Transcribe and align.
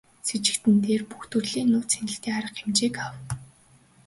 Сэжигтэн 0.27 0.75
дээр 0.85 1.01
бүх 1.09 1.23
төрлийн 1.31 1.69
нууц 1.71 1.89
хяналтын 1.95 2.33
арга 2.39 2.53
хэмжээг 2.59 2.95
авав. 3.05 3.25